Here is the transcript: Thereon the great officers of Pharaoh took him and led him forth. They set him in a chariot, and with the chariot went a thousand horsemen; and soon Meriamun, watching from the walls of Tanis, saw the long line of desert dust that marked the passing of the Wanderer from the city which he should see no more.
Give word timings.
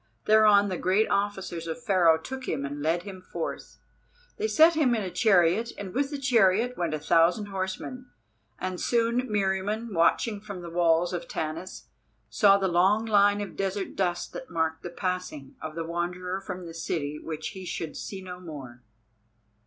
Thereon 0.25 0.69
the 0.69 0.79
great 0.79 1.07
officers 1.11 1.67
of 1.67 1.83
Pharaoh 1.83 2.17
took 2.17 2.47
him 2.49 2.65
and 2.65 2.81
led 2.81 3.03
him 3.03 3.21
forth. 3.21 3.77
They 4.37 4.47
set 4.47 4.73
him 4.73 4.95
in 4.95 5.03
a 5.03 5.11
chariot, 5.11 5.73
and 5.77 5.93
with 5.93 6.09
the 6.09 6.17
chariot 6.17 6.75
went 6.75 6.95
a 6.95 6.99
thousand 6.99 7.49
horsemen; 7.49 8.09
and 8.57 8.81
soon 8.81 9.29
Meriamun, 9.29 9.93
watching 9.93 10.41
from 10.41 10.61
the 10.63 10.71
walls 10.71 11.13
of 11.13 11.27
Tanis, 11.27 11.85
saw 12.31 12.57
the 12.57 12.67
long 12.67 13.05
line 13.05 13.41
of 13.41 13.55
desert 13.55 13.95
dust 13.95 14.33
that 14.33 14.49
marked 14.49 14.81
the 14.81 14.89
passing 14.89 15.53
of 15.61 15.75
the 15.75 15.85
Wanderer 15.85 16.41
from 16.41 16.65
the 16.65 16.73
city 16.73 17.19
which 17.19 17.49
he 17.49 17.63
should 17.63 17.95
see 17.95 18.23
no 18.23 18.39
more. 18.39 18.81